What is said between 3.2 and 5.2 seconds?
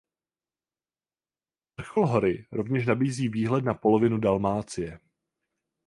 výhled na polovinu Dalmácie.